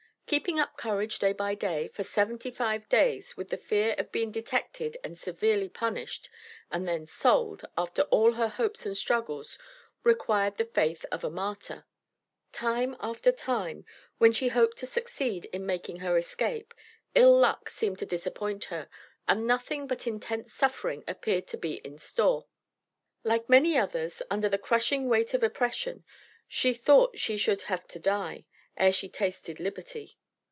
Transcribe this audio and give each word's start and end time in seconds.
Keeping 0.31 0.61
up 0.61 0.77
courage 0.77 1.19
day 1.19 1.33
by 1.33 1.55
day, 1.55 1.89
for 1.89 2.03
seventy 2.03 2.51
five 2.51 2.87
days, 2.87 3.35
with 3.35 3.49
the 3.49 3.57
fear 3.57 3.95
of 3.97 4.13
being 4.13 4.31
detected 4.31 4.95
and 5.03 5.19
severely 5.19 5.67
punished, 5.67 6.29
and 6.71 6.87
then 6.87 7.05
sold, 7.05 7.65
after 7.77 8.03
all 8.03 8.35
her 8.35 8.47
hopes 8.47 8.85
and 8.85 8.95
struggles, 8.95 9.59
required 10.05 10.55
the 10.55 10.63
faith 10.63 11.03
of 11.11 11.25
a 11.25 11.29
martyr. 11.29 11.85
Time 12.53 12.95
after 13.01 13.29
time, 13.29 13.85
when 14.19 14.31
she 14.31 14.47
hoped 14.47 14.77
to 14.77 14.85
succeed 14.85 15.47
in 15.51 15.65
making 15.65 15.97
her 15.97 16.15
escape, 16.17 16.73
ill 17.13 17.37
luck 17.37 17.69
seemed 17.69 17.99
to 17.99 18.05
disappoint 18.05 18.63
her, 18.65 18.87
and 19.27 19.45
nothing 19.45 19.85
but 19.85 20.07
intense 20.07 20.53
suffering 20.53 21.03
appeared 21.09 21.45
to 21.47 21.57
be 21.57 21.73
in 21.85 21.97
store. 21.97 22.47
Like 23.25 23.49
many 23.49 23.77
others, 23.77 24.21
under 24.29 24.47
the 24.47 24.57
crushing 24.57 25.09
weight 25.09 25.33
of 25.33 25.43
oppression, 25.43 26.05
she 26.47 26.73
thought 26.73 27.19
she 27.19 27.35
"should 27.35 27.63
have 27.63 27.85
to 27.87 27.99
die" 27.99 28.45
ere 28.77 28.93
she 28.93 29.09
tasted 29.09 29.59
liberty. 29.59 30.17